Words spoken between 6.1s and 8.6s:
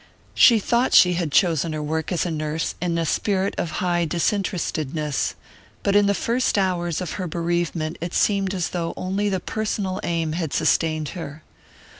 first hours of her bereavement it seemed